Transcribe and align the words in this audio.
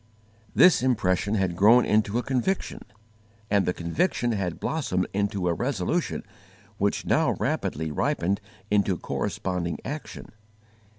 This 0.55 0.81
impression 0.81 1.35
had 1.35 1.55
grown 1.55 1.85
into 1.85 2.17
a 2.17 2.23
conviction, 2.23 2.79
and 3.51 3.67
the 3.67 3.71
conviction 3.71 4.31
had 4.31 4.59
blossomed 4.59 5.05
into 5.13 5.47
a 5.47 5.53
resolution 5.53 6.23
which 6.79 7.05
now 7.05 7.33
rapidly 7.33 7.91
ripened 7.91 8.41
into 8.71 8.97
corresponding 8.97 9.77
action. 9.85 10.31